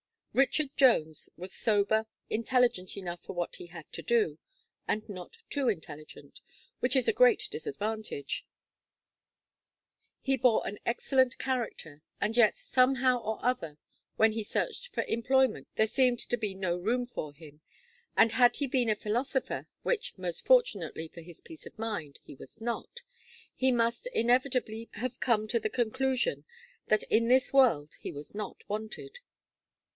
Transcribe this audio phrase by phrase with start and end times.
[0.33, 4.39] Richard Jones was sober, intelligent enough for what he had to do,
[4.87, 6.41] and not too intelligent
[6.79, 8.45] which is a great disadvantage;
[10.21, 13.77] he bore an excellent character; and yet, somehow or other,
[14.15, 17.61] when he searched for employment, there seemed to be no zoom for him;
[18.17, 22.33] and had he been a philosopher, which, most fortunately for his peace of mind, he
[22.33, 23.01] was not,
[23.53, 26.43] he must inevitably hare come to the conclusion,
[26.87, 29.19] that in this world he was not wanted.